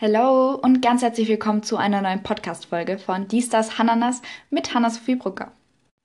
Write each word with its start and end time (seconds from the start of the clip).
Hallo 0.00 0.54
und 0.54 0.80
ganz 0.80 1.02
herzlich 1.02 1.26
willkommen 1.26 1.64
zu 1.64 1.76
einer 1.76 2.00
neuen 2.00 2.22
Podcast-Folge 2.22 2.98
von 2.98 3.26
Dies, 3.26 3.48
das, 3.48 3.78
Hananas 3.78 4.22
mit 4.48 4.72
Hanna-Sophie 4.72 5.16
Brucker. 5.16 5.50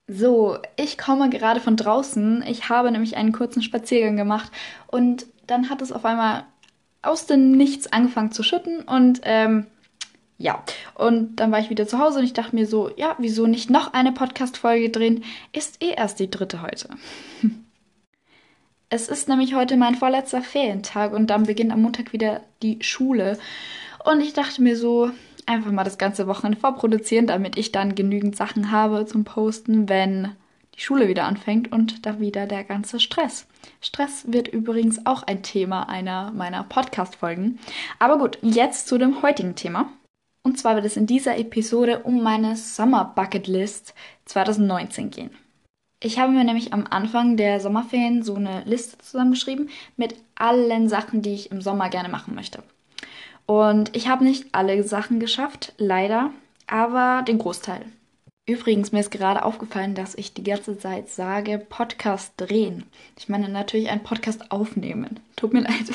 So, 0.08 0.58
ich 0.78 0.98
komme 0.98 1.30
gerade 1.30 1.60
von 1.60 1.78
draußen. 1.78 2.44
Ich 2.48 2.70
habe 2.70 2.90
nämlich 2.90 3.18
einen 3.18 3.34
kurzen 3.34 3.62
Spaziergang 3.62 4.18
gemacht 4.18 4.52
und 4.88 5.28
dann 5.46 5.70
hat 5.70 5.84
es 5.84 5.92
auf 5.92 6.06
einmal 6.06 6.44
aus 7.04 7.28
dem 7.28 7.52
Nichts 7.52 7.94
angefangen 7.94 8.32
zu 8.32 8.42
schütten 8.42 8.82
und 8.82 9.22
ähm, 9.26 9.68
ja, 10.40 10.64
und 10.96 11.36
dann 11.36 11.52
war 11.52 11.60
ich 11.60 11.70
wieder 11.70 11.86
zu 11.86 12.00
Hause 12.00 12.18
und 12.18 12.26
ich 12.26 12.34
dachte 12.34 12.56
mir 12.56 12.66
so, 12.66 12.90
ja, 12.98 13.16
wieso 13.20 13.46
nicht 13.46 13.70
noch 13.70 13.94
eine 13.94 14.12
Podcast-Folge 14.12 14.90
drehen? 14.90 15.24
Ist 15.52 15.84
eh 15.84 15.92
erst 15.92 16.20
die 16.20 16.32
dritte 16.32 16.64
heute. 16.64 16.90
Es 18.90 19.08
ist 19.08 19.28
nämlich 19.28 19.56
heute 19.56 19.76
mein 19.76 19.96
vorletzter 19.96 20.44
Ferientag 20.44 21.14
und 21.14 21.26
dann 21.32 21.48
beginnt 21.48 21.72
am 21.72 21.82
Montag 21.82 22.14
wieder 22.14 22.42
die 22.62 22.78
Schule. 22.84 23.40
Und 24.04 24.22
ich 24.22 24.34
dachte 24.34 24.62
mir 24.62 24.76
so, 24.76 25.12
einfach 25.46 25.72
mal 25.72 25.84
das 25.84 25.98
ganze 25.98 26.28
Wochenende 26.28 26.60
vorproduzieren, 26.60 27.28
damit 27.28 27.58
ich 27.58 27.72
dann 27.72 27.96
genügend 27.96 28.36
Sachen 28.36 28.72
habe 28.72 29.06
zum 29.06 29.24
Posten, 29.24 29.90
wenn 29.90 30.36
die 30.76 30.82
Schule 30.82 31.08
wieder 31.08 31.26
anfängt 31.26 31.72
und 31.72 32.06
da 32.06 32.20
wieder 32.20 32.48
der 32.48 32.64
ganze 32.64 33.00
Stress. 33.00 33.46
Stress 33.80 34.26
wird 34.28 34.48
übrigens 34.48 35.06
auch 35.06 35.24
ein 35.24 35.44
Thema 35.44 35.88
einer 35.88 36.32
meiner 36.32 36.64
Podcast-Folgen. 36.64 37.60
Aber 38.00 38.18
gut, 38.18 38.38
jetzt 38.42 38.88
zu 38.88 38.98
dem 38.98 39.22
heutigen 39.22 39.56
Thema. 39.56 39.90
Und 40.42 40.60
zwar 40.60 40.76
wird 40.76 40.86
es 40.86 40.98
in 40.98 41.08
dieser 41.08 41.38
Episode 41.38 42.00
um 42.00 42.22
meine 42.22 42.56
Summer 42.56 43.14
Bucket 43.16 43.48
List 43.48 43.94
2019 44.26 45.12
gehen. 45.12 45.30
Ich 46.02 46.20
habe 46.20 46.34
mir 46.34 46.44
nämlich 46.44 46.74
am 46.74 46.86
Anfang 46.90 47.38
der 47.38 47.62
Sommerferien 47.62 48.24
so 48.24 48.36
eine 48.36 48.64
Liste 48.66 48.98
zusammengeschrieben 48.98 49.70
mit 49.96 50.16
allen 50.36 50.90
Sachen, 50.90 51.22
die 51.22 51.34
ich 51.34 51.52
im 51.52 51.62
Sommer 51.62 51.88
gerne 51.88 52.10
machen 52.10 52.36
möchte. 52.36 52.62
Und 53.46 53.96
ich 53.96 54.08
habe 54.08 54.24
nicht 54.24 54.48
alle 54.54 54.84
Sachen 54.84 55.20
geschafft, 55.20 55.74
leider, 55.78 56.32
aber 56.68 57.24
den 57.28 57.40
Großteil. 57.40 57.86
Übrigens, 58.46 58.92
mir 58.92 59.00
ist 59.00 59.12
gerade 59.12 59.46
aufgefallen, 59.46 59.96
dass 59.96 60.16
ich 60.16 60.34
die 60.34 60.44
ganze 60.44 60.78
Zeit 60.78 61.10
sage, 61.10 61.58
Podcast 61.58 62.34
drehen. 62.38 62.84
Ich 63.18 63.30
meine 63.30 63.48
natürlich 63.48 63.90
einen 63.90 64.04
Podcast 64.04 64.52
aufnehmen. 64.52 65.20
Tut 65.38 65.54
mir 65.54 65.62
leid. 65.64 65.92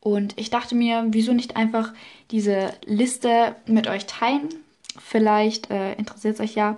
Und 0.00 0.38
ich 0.38 0.50
dachte 0.50 0.74
mir, 0.74 1.06
wieso 1.08 1.32
nicht 1.32 1.56
einfach 1.56 1.92
diese 2.30 2.72
Liste 2.84 3.56
mit 3.66 3.88
euch 3.88 4.06
teilen? 4.06 4.50
Vielleicht 4.98 5.70
äh, 5.70 5.94
interessiert 5.94 6.34
es 6.34 6.40
euch 6.40 6.54
ja. 6.54 6.76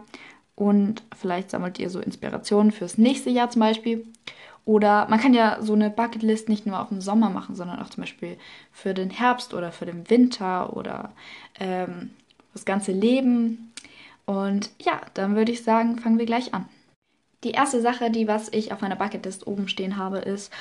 Und 0.55 1.03
vielleicht 1.17 1.51
sammelt 1.51 1.79
ihr 1.79 1.91
so 1.91 2.01
Inspirationen 2.01 2.73
fürs 2.73 2.99
nächste 2.99 3.31
Jahr 3.31 3.51
zum 3.51 3.61
Beispiel. 3.61 4.07
Oder 4.69 5.09
man 5.09 5.19
kann 5.19 5.33
ja 5.33 5.57
so 5.63 5.73
eine 5.73 5.89
Bucketlist 5.89 6.51
nicht 6.51 6.67
nur 6.67 6.79
auf 6.79 6.91
den 6.91 7.01
Sommer 7.01 7.31
machen, 7.31 7.55
sondern 7.55 7.81
auch 7.81 7.89
zum 7.89 8.03
Beispiel 8.03 8.37
für 8.71 8.93
den 8.93 9.09
Herbst 9.09 9.55
oder 9.55 9.73
für 9.73 9.87
den 9.87 10.11
Winter 10.11 10.77
oder 10.77 11.13
ähm, 11.59 12.11
das 12.53 12.67
ganze 12.67 12.93
Leben. 12.93 13.73
Und 14.27 14.69
ja, 14.79 15.01
dann 15.15 15.37
würde 15.37 15.53
ich 15.53 15.65
sagen, 15.65 15.99
fangen 15.99 16.19
wir 16.19 16.27
gleich 16.27 16.53
an. 16.53 16.67
Die 17.45 17.53
erste 17.53 17.81
Sache, 17.81 18.11
die 18.11 18.29
was 18.29 18.53
ich 18.53 18.71
auf 18.71 18.83
meiner 18.83 18.97
Bucketlist 18.97 19.47
oben 19.47 19.69
stehen 19.69 19.97
habe, 19.97 20.19
ist 20.19 20.53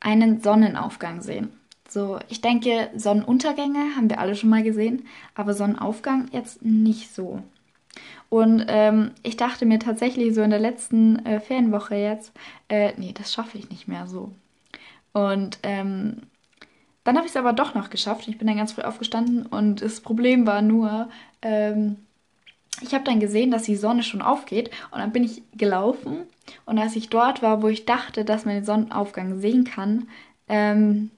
einen 0.00 0.40
Sonnenaufgang 0.40 1.20
sehen. 1.20 1.60
So, 1.86 2.18
ich 2.30 2.40
denke, 2.40 2.88
Sonnenuntergänge 2.96 3.96
haben 3.96 4.08
wir 4.08 4.18
alle 4.18 4.34
schon 4.34 4.48
mal 4.48 4.62
gesehen, 4.62 5.06
aber 5.34 5.52
Sonnenaufgang 5.52 6.30
jetzt 6.32 6.64
nicht 6.64 7.14
so. 7.14 7.42
Und 8.28 8.64
ähm, 8.68 9.12
ich 9.22 9.36
dachte 9.36 9.66
mir 9.66 9.78
tatsächlich 9.78 10.34
so 10.34 10.42
in 10.42 10.50
der 10.50 10.58
letzten 10.58 11.24
äh, 11.24 11.40
Ferienwoche 11.40 11.94
jetzt, 11.94 12.32
äh, 12.68 12.92
nee, 12.96 13.12
das 13.12 13.32
schaffe 13.32 13.58
ich 13.58 13.70
nicht 13.70 13.88
mehr 13.88 14.06
so. 14.06 14.32
Und 15.12 15.58
ähm, 15.62 16.22
dann 17.04 17.16
habe 17.16 17.26
ich 17.26 17.32
es 17.32 17.36
aber 17.36 17.52
doch 17.52 17.74
noch 17.74 17.88
geschafft. 17.88 18.26
Ich 18.28 18.36
bin 18.36 18.48
dann 18.48 18.56
ganz 18.56 18.72
früh 18.72 18.82
aufgestanden 18.82 19.46
und 19.46 19.80
das 19.80 20.00
Problem 20.00 20.46
war 20.46 20.60
nur, 20.60 21.08
ähm, 21.40 21.96
ich 22.82 22.92
habe 22.92 23.04
dann 23.04 23.20
gesehen, 23.20 23.50
dass 23.50 23.62
die 23.62 23.76
Sonne 23.76 24.02
schon 24.02 24.22
aufgeht 24.22 24.70
und 24.90 24.98
dann 24.98 25.12
bin 25.12 25.24
ich 25.24 25.42
gelaufen 25.54 26.26
und 26.66 26.78
als 26.78 26.96
ich 26.96 27.08
dort 27.08 27.42
war, 27.42 27.62
wo 27.62 27.68
ich 27.68 27.86
dachte, 27.86 28.24
dass 28.24 28.44
man 28.44 28.56
den 28.56 28.64
Sonnenaufgang 28.64 29.40
sehen 29.40 29.64
kann, 29.64 30.08
ähm, 30.48 31.10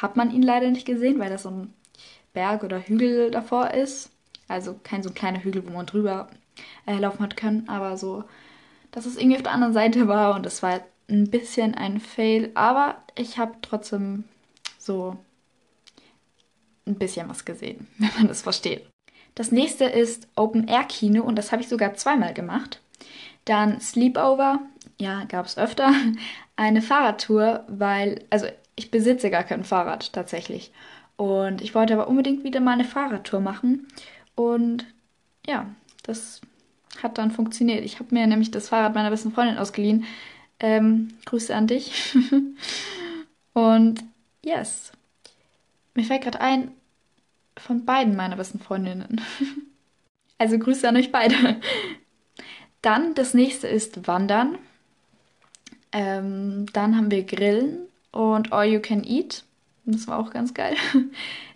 hat 0.00 0.16
man 0.16 0.30
ihn 0.30 0.42
leider 0.42 0.70
nicht 0.70 0.86
gesehen, 0.86 1.18
weil 1.18 1.30
das 1.30 1.42
so 1.44 1.50
ein 1.50 1.72
Berg 2.34 2.62
oder 2.62 2.80
Hügel 2.80 3.30
davor 3.30 3.72
ist. 3.72 4.11
Also 4.52 4.78
kein 4.84 5.02
so 5.02 5.10
ein 5.10 5.14
kleiner 5.14 5.42
Hügel, 5.42 5.66
wo 5.66 5.72
man 5.72 5.86
drüber 5.86 6.28
äh, 6.86 6.98
laufen 6.98 7.20
hat 7.20 7.36
können, 7.36 7.68
aber 7.68 7.96
so, 7.96 8.24
dass 8.90 9.06
es 9.06 9.16
irgendwie 9.16 9.36
auf 9.36 9.42
der 9.42 9.52
anderen 9.52 9.74
Seite 9.74 10.08
war 10.08 10.34
und 10.34 10.46
es 10.46 10.62
war 10.62 10.80
ein 11.08 11.30
bisschen 11.30 11.74
ein 11.74 12.00
Fail, 12.00 12.50
aber 12.54 12.96
ich 13.16 13.38
habe 13.38 13.54
trotzdem 13.62 14.24
so 14.78 15.16
ein 16.86 16.96
bisschen 16.96 17.28
was 17.28 17.44
gesehen, 17.44 17.86
wenn 17.98 18.10
man 18.16 18.28
das 18.28 18.42
versteht. 18.42 18.86
Das 19.34 19.50
nächste 19.50 19.84
ist 19.84 20.28
Open 20.36 20.68
Air 20.68 20.84
Kino 20.84 21.22
und 21.22 21.36
das 21.36 21.52
habe 21.52 21.62
ich 21.62 21.68
sogar 21.68 21.94
zweimal 21.94 22.34
gemacht. 22.34 22.80
Dann 23.44 23.80
Sleepover, 23.80 24.60
ja, 24.98 25.24
gab 25.24 25.46
es 25.46 25.56
öfter. 25.56 25.92
Eine 26.56 26.82
Fahrradtour, 26.82 27.64
weil, 27.66 28.24
also 28.30 28.46
ich 28.76 28.90
besitze 28.90 29.30
gar 29.30 29.42
kein 29.42 29.64
Fahrrad 29.64 30.12
tatsächlich. 30.12 30.70
Und 31.16 31.62
ich 31.62 31.74
wollte 31.74 31.94
aber 31.94 32.08
unbedingt 32.08 32.44
wieder 32.44 32.60
mal 32.60 32.72
eine 32.72 32.84
Fahrradtour 32.84 33.40
machen. 33.40 33.86
Und 34.34 34.86
ja, 35.46 35.66
das 36.02 36.40
hat 37.02 37.18
dann 37.18 37.30
funktioniert. 37.30 37.84
Ich 37.84 37.98
habe 37.98 38.14
mir 38.14 38.26
nämlich 38.26 38.50
das 38.50 38.68
Fahrrad 38.68 38.94
meiner 38.94 39.10
besten 39.10 39.32
Freundin 39.32 39.58
ausgeliehen. 39.58 40.04
Ähm, 40.60 41.14
Grüße 41.24 41.54
an 41.54 41.66
dich. 41.66 42.16
und 43.52 44.04
yes. 44.44 44.92
Mir 45.94 46.04
fällt 46.04 46.22
gerade 46.22 46.40
ein, 46.40 46.70
von 47.56 47.84
beiden 47.84 48.16
meiner 48.16 48.36
besten 48.36 48.60
Freundinnen. 48.60 49.20
also 50.38 50.58
Grüße 50.58 50.88
an 50.88 50.96
euch 50.96 51.12
beide. 51.12 51.60
Dann 52.80 53.14
das 53.14 53.34
nächste 53.34 53.68
ist 53.68 54.06
Wandern. 54.06 54.58
Ähm, 55.92 56.66
dann 56.72 56.96
haben 56.96 57.10
wir 57.10 57.24
Grillen 57.24 57.86
und 58.10 58.52
All 58.52 58.66
You 58.66 58.80
Can 58.80 59.04
Eat. 59.04 59.44
Das 59.84 60.06
war 60.06 60.18
auch 60.18 60.30
ganz 60.30 60.54
geil. 60.54 60.76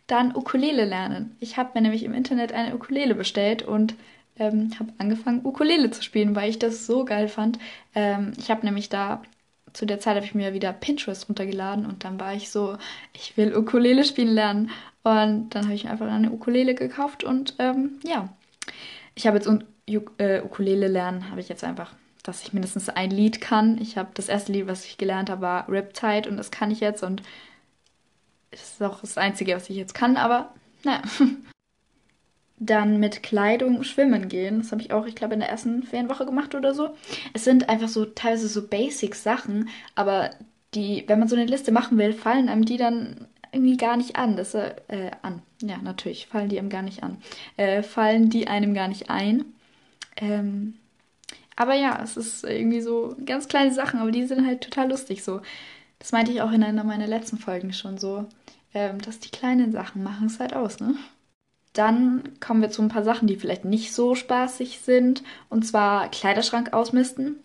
Dann 0.07 0.35
Ukulele 0.37 0.85
lernen. 0.85 1.37
Ich 1.41 1.57
habe 1.57 1.71
mir 1.75 1.83
nämlich 1.83 2.05
im 2.05 2.15
Internet 2.15 2.53
eine 2.53 2.75
Ukulele 2.75 3.15
bestellt 3.15 3.63
und 3.63 3.95
ähm, 4.39 4.71
habe 4.79 4.93
angefangen, 4.99 5.45
Ukulele 5.45 5.91
zu 5.91 6.03
spielen, 6.03 6.37
weil 6.37 6.51
ich 6.51 6.59
das 6.59 6.87
so 6.87 7.05
geil 7.05 7.29
fand. 7.29 7.59
Ähm, 7.95 8.33
ich 8.39 8.51
habe 8.51 8.65
nämlich 8.65 8.89
da, 8.89 9.23
zu 9.73 9.87
der 9.87 9.99
Zeit 9.99 10.17
habe 10.17 10.27
ich 10.27 10.35
mir 10.35 10.53
wieder 10.53 10.73
Pinterest 10.73 11.29
runtergeladen 11.29 11.87
und 11.87 12.05
dann 12.05 12.21
war 12.21 12.35
ich 12.35 12.51
so, 12.51 12.77
ich 13.15 13.37
will 13.37 13.57
Ukulele 13.57 14.05
spielen 14.05 14.35
lernen. 14.35 14.71
Und 15.03 15.51
dann 15.51 15.65
habe 15.65 15.75
ich 15.75 15.85
mir 15.85 15.91
einfach 15.91 16.11
eine 16.11 16.33
Ukulele 16.33 16.75
gekauft 16.75 17.25
und 17.25 17.55
ähm, 17.59 17.99
ja, 18.05 18.29
ich 19.15 19.27
habe 19.27 19.37
jetzt 19.37 19.47
un 19.47 19.65
äh, 20.19 20.41
Ukulele 20.41 20.89
lernen, 20.89 21.31
habe 21.31 21.41
ich 21.41 21.49
jetzt 21.49 21.63
einfach 21.65 21.95
dass 22.27 22.43
ich 22.43 22.53
mindestens 22.53 22.89
ein 22.89 23.11
Lied 23.11 23.41
kann. 23.41 23.79
Ich 23.81 23.97
habe 23.97 24.09
das 24.15 24.29
erste 24.29 24.53
Lied, 24.53 24.67
was 24.67 24.85
ich 24.85 24.99
gelernt 24.99 25.31
habe, 25.31 25.43
war 25.43 25.69
Riptide 25.69 26.29
und 26.29 26.37
das 26.37 26.51
kann 26.51 26.71
ich 26.71 26.81
jetzt 26.81 27.03
und 27.03 27.23
das 28.57 28.73
ist 28.73 28.83
auch 28.83 29.01
das 29.01 29.19
Einzige, 29.19 29.55
was 29.55 29.71
ich 29.71 29.77
jetzt 29.77 29.95
kann, 29.95 30.17
aber 30.17 30.55
naja. 30.83 31.03
Dann 32.59 32.99
mit 32.99 33.23
Kleidung 33.23 33.83
schwimmen 33.83 34.29
gehen. 34.29 34.61
Das 34.61 34.73
habe 34.73 34.81
ich 34.81 34.91
auch, 34.91 35.05
ich 35.05 35.15
glaube, 35.15 35.35
in 35.35 35.41
der 35.41 35.51
ersten 35.51 35.83
Ferienwoche 35.83 36.25
gemacht 36.25 36.55
oder 36.55 36.73
so. 36.73 36.97
Es 37.35 37.45
sind 37.45 37.69
einfach 37.69 37.89
so 37.89 38.07
teilweise 38.07 38.49
so 38.49 38.67
Basic-Sachen, 38.67 39.69
aber 39.95 40.31
die, 40.73 41.05
wenn 41.07 41.19
man 41.19 41.29
so 41.29 41.37
eine 41.37 41.45
Liste 41.45 41.71
machen 41.71 41.99
will, 41.99 42.15
fallen 42.15 42.49
einem 42.49 42.65
die 42.65 42.79
dann 42.79 43.27
irgendwie 43.53 43.77
gar 43.77 43.99
nicht 43.99 44.17
an. 44.17 44.37
Das, 44.37 44.55
äh, 44.55 44.77
an. 45.21 45.43
Ja, 45.61 45.77
natürlich, 45.79 46.29
fallen 46.29 46.49
die 46.49 46.59
einem 46.59 46.71
gar 46.71 46.81
nicht 46.81 47.03
an. 47.03 47.19
Äh, 47.59 47.83
fallen 47.83 48.31
die 48.31 48.49
einem 48.49 48.73
gar 48.73 48.89
nicht 48.89 49.11
ein. 49.11 49.45
Ähm, 50.17 50.79
aber 51.57 51.75
ja, 51.75 52.01
es 52.03 52.17
ist 52.17 52.45
irgendwie 52.45 52.81
so 52.81 53.17
ganz 53.25 53.49
kleine 53.49 53.73
Sachen, 53.73 54.01
aber 54.01 54.11
die 54.11 54.25
sind 54.25 54.47
halt 54.47 54.63
total 54.63 54.91
lustig 54.91 55.25
so. 55.25 55.41
Das 56.07 56.13
meinte 56.13 56.31
ich 56.31 56.41
auch 56.41 56.53
in 56.53 56.63
einer 56.63 56.85
meiner 56.85 57.09
letzten 57.09 57.37
Folgen 57.37 57.73
schon 57.73 57.99
so, 57.99 58.27
ähm, 58.75 59.01
dass 59.01 59.19
die 59.19 59.29
kleinen 59.29 59.73
Sachen 59.73 60.05
machen 60.05 60.29
es 60.29 60.39
halt 60.39 60.55
aus, 60.55 60.79
ne? 60.79 60.95
Dann 61.73 62.23
kommen 62.39 62.63
wir 62.63 62.71
zu 62.71 62.81
ein 62.81 62.91
paar 62.91 63.03
Sachen, 63.03 63.27
die 63.27 63.35
vielleicht 63.35 63.65
nicht 63.65 63.93
so 63.93 64.15
spaßig 64.15 64.79
sind. 64.79 65.25
Und 65.49 65.67
zwar 65.67 66.09
Kleiderschrank 66.09 66.73
ausmisten, 66.73 67.41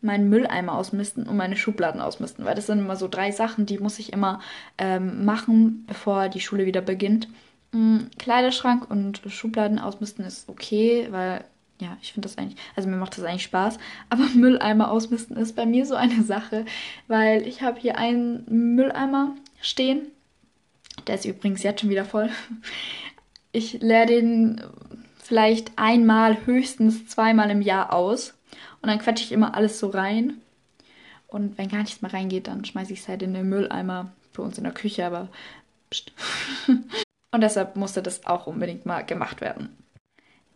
meinen 0.00 0.30
Mülleimer 0.30 0.72
ausmisten 0.72 1.26
und 1.26 1.36
meine 1.36 1.58
Schubladen 1.58 2.00
ausmisten. 2.00 2.46
Weil 2.46 2.54
das 2.54 2.64
sind 2.64 2.78
immer 2.78 2.96
so 2.96 3.08
drei 3.08 3.30
Sachen, 3.30 3.66
die 3.66 3.78
muss 3.78 3.98
ich 3.98 4.14
immer 4.14 4.40
ähm, 4.78 5.26
machen, 5.26 5.84
bevor 5.86 6.30
die 6.30 6.40
Schule 6.40 6.64
wieder 6.64 6.80
beginnt. 6.80 7.28
Mhm, 7.72 8.08
Kleiderschrank 8.18 8.90
und 8.90 9.20
Schubladen 9.26 9.78
ausmisten 9.78 10.24
ist 10.24 10.48
okay, 10.48 11.08
weil 11.10 11.44
ja, 11.80 11.96
ich 12.02 12.12
finde 12.12 12.28
das 12.28 12.38
eigentlich, 12.38 12.58
also 12.74 12.88
mir 12.88 12.96
macht 12.96 13.16
das 13.16 13.24
eigentlich 13.24 13.44
Spaß, 13.44 13.78
aber 14.10 14.24
Mülleimer 14.34 14.90
ausmisten 14.90 15.36
ist 15.36 15.56
bei 15.56 15.66
mir 15.66 15.86
so 15.86 15.94
eine 15.94 16.22
Sache, 16.22 16.64
weil 17.06 17.46
ich 17.46 17.62
habe 17.62 17.78
hier 17.78 17.98
einen 17.98 18.44
Mülleimer 18.74 19.34
stehen. 19.60 20.08
Der 21.06 21.14
ist 21.14 21.24
übrigens 21.24 21.62
jetzt 21.62 21.80
schon 21.80 21.90
wieder 21.90 22.04
voll. 22.04 22.30
Ich 23.50 23.80
leere 23.80 24.04
den 24.04 24.62
vielleicht 25.16 25.72
einmal, 25.76 26.46
höchstens 26.46 27.06
zweimal 27.08 27.50
im 27.50 27.62
Jahr 27.62 27.94
aus. 27.94 28.34
Und 28.82 28.90
dann 28.90 28.98
quetsche 28.98 29.24
ich 29.24 29.32
immer 29.32 29.54
alles 29.54 29.78
so 29.78 29.88
rein. 29.88 30.34
Und 31.28 31.56
wenn 31.56 31.68
gar 31.68 31.78
nichts 31.78 32.02
mehr 32.02 32.12
reingeht, 32.12 32.46
dann 32.46 32.66
schmeiße 32.66 32.92
ich 32.92 33.00
es 33.00 33.08
halt 33.08 33.22
in 33.22 33.32
den 33.32 33.48
Mülleimer 33.48 34.12
bei 34.34 34.42
uns 34.42 34.58
in 34.58 34.64
der 34.64 34.74
Küche, 34.74 35.06
aber 35.06 35.28
pst. 35.90 36.12
Und 37.30 37.40
deshalb 37.40 37.76
musste 37.76 38.02
das 38.02 38.26
auch 38.26 38.46
unbedingt 38.46 38.86
mal 38.86 39.02
gemacht 39.02 39.40
werden. 39.40 39.76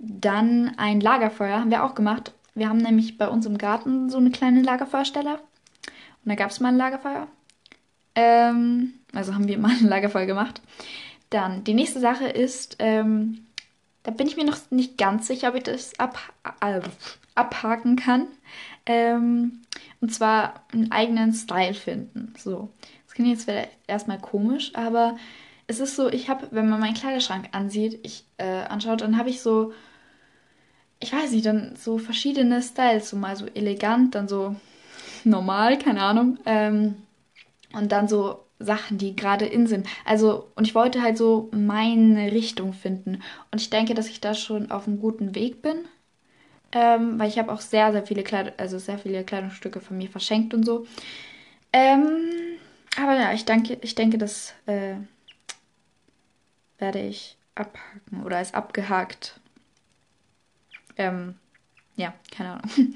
Dann 0.04 0.72
ein 0.78 1.00
Lagerfeuer 1.00 1.60
haben 1.60 1.70
wir 1.70 1.84
auch 1.84 1.94
gemacht. 1.94 2.34
Wir 2.56 2.68
haben 2.68 2.78
nämlich 2.78 3.18
bei 3.18 3.28
uns 3.28 3.46
im 3.46 3.56
Garten 3.56 4.10
so 4.10 4.18
eine 4.18 4.32
kleine 4.32 4.60
Lagerfeuerstelle. 4.60 5.34
Und 5.34 6.28
da 6.28 6.34
gab 6.34 6.50
es 6.50 6.58
mal 6.58 6.70
ein 6.70 6.76
Lagerfeuer. 6.76 7.28
Ähm, 8.16 8.94
also 9.14 9.32
haben 9.32 9.46
wir 9.46 9.58
mal 9.58 9.70
ein 9.70 9.86
Lagerfeuer 9.86 10.26
gemacht. 10.26 10.60
Dann 11.30 11.62
die 11.62 11.74
nächste 11.74 12.00
Sache 12.00 12.26
ist, 12.26 12.76
ähm, 12.80 13.46
da 14.02 14.10
bin 14.10 14.26
ich 14.26 14.36
mir 14.36 14.44
noch 14.44 14.58
nicht 14.70 14.98
ganz 14.98 15.28
sicher, 15.28 15.50
ob 15.50 15.54
ich 15.54 15.62
das 15.62 15.96
ab, 16.00 16.18
äh, 16.60 16.80
abhaken 17.36 17.94
kann. 17.94 18.26
Ähm, 18.86 19.62
und 20.00 20.12
zwar 20.12 20.64
einen 20.72 20.90
eigenen 20.90 21.32
Style 21.32 21.74
finden. 21.74 22.34
So. 22.36 22.70
Das 23.06 23.14
klingt 23.14 23.30
jetzt 23.30 23.48
erstmal 23.86 24.18
komisch, 24.18 24.74
aber 24.74 25.16
es 25.68 25.78
ist 25.78 25.94
so, 25.94 26.08
ich 26.08 26.28
habe, 26.28 26.48
wenn 26.50 26.68
man 26.68 26.80
meinen 26.80 26.94
Kleiderschrank 26.94 27.50
ansieht, 27.52 28.00
ich 28.02 28.24
äh, 28.38 28.64
anschaut, 28.64 29.02
dann 29.02 29.16
habe 29.16 29.30
ich 29.30 29.40
so, 29.40 29.72
ich 31.02 31.12
weiß 31.12 31.32
nicht, 31.32 31.46
dann 31.46 31.74
so 31.76 31.98
verschiedene 31.98 32.62
Styles, 32.62 33.10
so 33.10 33.16
mal 33.16 33.36
so 33.36 33.46
elegant, 33.54 34.14
dann 34.14 34.28
so 34.28 34.56
normal, 35.24 35.78
keine 35.78 36.02
Ahnung, 36.02 36.38
ähm, 36.46 36.96
und 37.72 37.90
dann 37.92 38.08
so 38.08 38.44
Sachen, 38.58 38.98
die 38.98 39.16
gerade 39.16 39.44
in 39.44 39.66
sind. 39.66 39.86
Also, 40.04 40.48
und 40.54 40.66
ich 40.66 40.74
wollte 40.74 41.02
halt 41.02 41.18
so 41.18 41.50
meine 41.52 42.30
Richtung 42.30 42.72
finden. 42.72 43.22
Und 43.50 43.60
ich 43.60 43.70
denke, 43.70 43.94
dass 43.94 44.08
ich 44.08 44.20
da 44.20 44.34
schon 44.34 44.70
auf 44.70 44.86
einem 44.86 45.00
guten 45.00 45.34
Weg 45.34 45.62
bin. 45.62 45.86
Ähm, 46.74 47.18
weil 47.18 47.28
ich 47.28 47.38
habe 47.38 47.52
auch 47.52 47.60
sehr, 47.60 47.92
sehr 47.92 48.06
viele 48.06 48.22
Kleid 48.22 48.58
also 48.58 48.78
sehr 48.78 48.98
viele 48.98 49.24
Kleidungsstücke 49.24 49.80
von 49.80 49.98
mir 49.98 50.08
verschenkt 50.08 50.54
und 50.54 50.64
so. 50.64 50.86
Ähm, 51.72 52.30
aber 52.96 53.14
ja, 53.14 53.32
ich 53.32 53.44
denke, 53.44 53.76
ich 53.82 53.94
denke, 53.94 54.16
das 54.16 54.54
äh, 54.66 54.94
werde 56.78 57.00
ich 57.00 57.36
abhaken 57.54 58.24
oder 58.24 58.40
ist 58.40 58.54
abgehakt. 58.54 59.40
Ähm, 60.96 61.34
ja, 61.96 62.14
keine 62.30 62.54
Ahnung. 62.54 62.70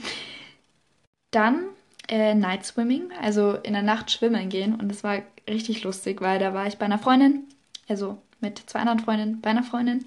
Dann 1.31 1.65
äh, 2.09 2.35
Night 2.35 2.65
Swimming, 2.65 3.11
also 3.21 3.55
in 3.55 3.73
der 3.73 3.83
Nacht 3.83 4.11
schwimmen 4.11 4.49
gehen. 4.49 4.75
Und 4.75 4.89
das 4.89 5.05
war 5.05 5.23
richtig 5.49 5.85
lustig, 5.85 6.21
weil 6.21 6.39
da 6.39 6.55
war 6.55 6.67
ich 6.67 6.79
bei 6.79 6.87
einer 6.87 6.99
Freundin, 6.99 7.45
also 7.89 8.19
mit 8.41 8.59
zwei 8.67 8.81
anderen 8.81 9.01
Freundinnen, 9.01 9.41
bei 9.41 9.51
einer 9.51 9.63
Freundin. 9.63 10.05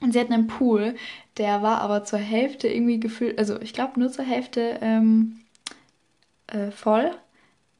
Und 0.00 0.12
sie 0.12 0.20
hatten 0.20 0.32
einen 0.32 0.46
Pool, 0.46 0.94
der 1.36 1.62
war 1.62 1.80
aber 1.82 2.04
zur 2.04 2.18
Hälfte 2.18 2.68
irgendwie 2.68 3.00
gefüllt, 3.00 3.38
also 3.38 3.60
ich 3.60 3.74
glaube 3.74 4.00
nur 4.00 4.10
zur 4.10 4.24
Hälfte 4.24 4.78
ähm, 4.80 5.40
äh, 6.46 6.70
voll, 6.70 7.10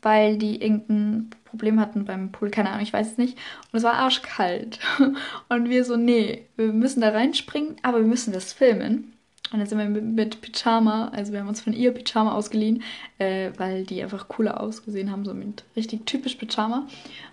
weil 0.02 0.38
die 0.38 0.62
irgendein 0.62 1.30
Problem 1.44 1.80
hatten 1.80 2.04
beim 2.04 2.32
Pool, 2.32 2.50
keine 2.50 2.70
Ahnung, 2.70 2.82
ich 2.82 2.92
weiß 2.92 3.12
es 3.12 3.18
nicht. 3.18 3.36
Und 3.72 3.78
es 3.78 3.82
war 3.82 3.94
arschkalt. 3.94 4.78
Und 5.48 5.68
wir 5.68 5.84
so, 5.84 5.96
nee, 5.96 6.46
wir 6.56 6.72
müssen 6.72 7.00
da 7.00 7.10
reinspringen, 7.10 7.76
aber 7.82 7.98
wir 7.98 8.06
müssen 8.06 8.32
das 8.32 8.52
filmen. 8.52 9.12
Und 9.52 9.58
dann 9.58 9.66
sind 9.66 9.78
wir 9.78 9.88
mit, 9.88 10.40
Pyjama, 10.42 11.08
also 11.08 11.32
wir 11.32 11.40
haben 11.40 11.48
uns 11.48 11.60
von 11.60 11.72
ihr 11.72 11.90
Pyjama 11.92 12.32
ausgeliehen, 12.32 12.84
äh, 13.18 13.50
weil 13.56 13.84
die 13.84 14.00
einfach 14.00 14.28
cooler 14.28 14.60
ausgesehen 14.60 15.10
haben, 15.10 15.24
so 15.24 15.34
mit 15.34 15.64
richtig 15.74 16.06
typisch 16.06 16.36
Pyjama. 16.36 16.86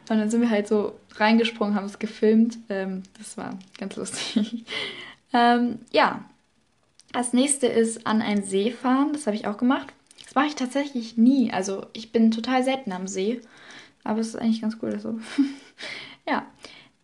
Und 0.09 0.17
dann 0.17 0.29
sind 0.29 0.41
wir 0.41 0.49
halt 0.49 0.67
so 0.67 0.99
reingesprungen, 1.15 1.75
haben 1.75 1.85
es 1.85 1.99
gefilmt. 1.99 2.57
Ähm, 2.69 3.03
das 3.19 3.37
war 3.37 3.57
ganz 3.77 3.95
lustig. 3.97 4.65
ähm, 5.33 5.79
ja, 5.91 6.25
als 7.13 7.33
nächste 7.33 7.67
ist 7.67 8.07
an 8.07 8.23
einen 8.23 8.43
See 8.43 8.71
fahren. 8.71 9.13
Das 9.13 9.27
habe 9.27 9.35
ich 9.35 9.45
auch 9.45 9.57
gemacht. 9.57 9.93
Mache 10.37 10.47
ich 10.47 10.55
tatsächlich 10.55 11.17
nie. 11.17 11.51
Also 11.51 11.87
ich 11.93 12.11
bin 12.11 12.29
total 12.31 12.63
selten 12.63 12.91
am 12.91 13.07
See. 13.07 13.41
Aber 14.03 14.19
es 14.19 14.27
ist 14.27 14.35
eigentlich 14.35 14.61
ganz 14.61 14.77
cool 14.81 14.99
so. 14.99 15.19
ja. 16.27 16.45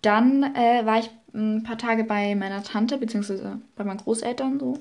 Dann 0.01 0.43
äh, 0.55 0.85
war 0.85 0.99
ich 0.99 1.09
ein 1.33 1.63
paar 1.63 1.77
Tage 1.77 2.03
bei 2.03 2.35
meiner 2.35 2.61
Tante, 2.63 2.97
beziehungsweise 2.97 3.59
bei 3.75 3.83
meinen 3.83 3.97
Großeltern 3.97 4.59
so 4.59 4.79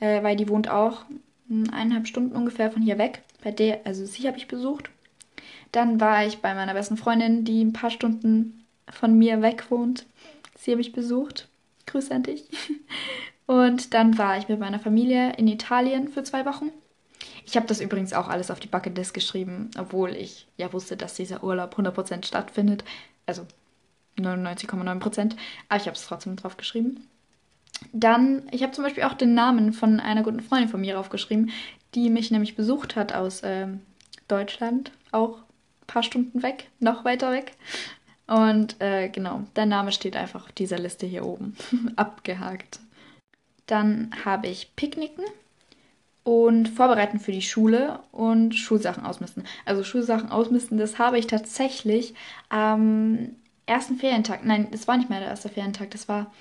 äh, 0.00 0.22
weil 0.22 0.36
die 0.36 0.48
wohnt 0.48 0.68
auch 0.68 1.04
eineinhalb 1.48 2.06
Stunden 2.06 2.34
ungefähr 2.34 2.70
von 2.70 2.82
hier 2.82 2.98
weg. 2.98 3.22
Bei 3.42 3.50
der, 3.50 3.80
also 3.84 4.04
sie 4.04 4.26
habe 4.26 4.38
ich 4.38 4.48
besucht. 4.48 4.90
Dann 5.72 6.00
war 6.00 6.26
ich 6.26 6.38
bei 6.38 6.54
meiner 6.54 6.74
besten 6.74 6.96
Freundin, 6.96 7.44
die 7.44 7.62
ein 7.62 7.72
paar 7.72 7.90
Stunden 7.90 8.64
von 8.90 9.16
mir 9.16 9.40
weg 9.42 9.70
wohnt. 9.70 10.06
Sie 10.56 10.72
habe 10.72 10.80
ich 10.80 10.92
besucht. 10.92 11.48
Grüße 11.86 12.14
an 12.14 12.24
dich. 12.24 12.44
Und 13.46 13.94
dann 13.94 14.16
war 14.18 14.38
ich 14.38 14.48
mit 14.48 14.60
meiner 14.60 14.78
Familie 14.78 15.32
in 15.36 15.48
Italien 15.48 16.08
für 16.08 16.22
zwei 16.22 16.44
Wochen. 16.46 16.70
Ich 17.46 17.56
habe 17.56 17.66
das 17.66 17.80
übrigens 17.80 18.12
auch 18.12 18.28
alles 18.28 18.50
auf 18.50 18.60
die 18.60 18.68
Bucketlist 18.68 19.14
geschrieben, 19.14 19.70
obwohl 19.78 20.10
ich 20.10 20.46
ja 20.56 20.72
wusste, 20.72 20.96
dass 20.96 21.14
dieser 21.14 21.42
Urlaub 21.42 21.78
100% 21.78 22.24
stattfindet. 22.26 22.84
Also 23.26 23.46
99,9%. 24.18 25.36
Aber 25.68 25.80
ich 25.80 25.86
habe 25.86 25.96
es 25.96 26.06
trotzdem 26.06 26.36
drauf 26.36 26.56
geschrieben. 26.56 27.06
Dann, 27.92 28.42
ich 28.50 28.62
habe 28.62 28.72
zum 28.72 28.84
Beispiel 28.84 29.04
auch 29.04 29.14
den 29.14 29.34
Namen 29.34 29.72
von 29.72 30.00
einer 30.00 30.22
guten 30.22 30.40
Freundin 30.40 30.68
von 30.68 30.80
mir 30.80 30.98
aufgeschrieben, 30.98 31.50
die 31.94 32.10
mich 32.10 32.30
nämlich 32.30 32.56
besucht 32.56 32.96
hat 32.96 33.12
aus 33.12 33.40
ähm, 33.42 33.80
Deutschland, 34.28 34.92
auch 35.12 35.38
ein 35.38 35.86
paar 35.86 36.02
Stunden 36.02 36.42
weg, 36.42 36.68
noch 36.78 37.04
weiter 37.04 37.32
weg. 37.32 37.52
Und 38.26 38.80
äh, 38.80 39.08
genau, 39.08 39.42
der 39.56 39.66
Name 39.66 39.90
steht 39.92 40.14
einfach 40.14 40.44
auf 40.44 40.52
dieser 40.52 40.78
Liste 40.78 41.06
hier 41.06 41.24
oben, 41.24 41.56
abgehakt. 41.96 42.80
Dann 43.66 44.10
habe 44.24 44.48
ich 44.48 44.76
Picknicken 44.76 45.24
und 46.22 46.68
Vorbereiten 46.68 47.18
für 47.18 47.32
die 47.32 47.42
Schule 47.42 48.00
und 48.12 48.54
Schulsachen 48.54 49.04
ausmisten. 49.04 49.44
Also 49.64 49.84
Schulsachen 49.84 50.30
ausmisten, 50.30 50.78
das 50.78 50.98
habe 50.98 51.18
ich 51.18 51.26
tatsächlich 51.26 52.14
am 52.48 53.30
ersten 53.66 53.96
Ferientag, 53.96 54.44
nein, 54.44 54.68
das 54.70 54.88
war 54.88 54.96
nicht 54.96 55.10
mehr 55.10 55.20
der 55.20 55.28
erste 55.28 55.48
Ferientag, 55.48 55.90
das 55.92 56.08
war 56.08 56.32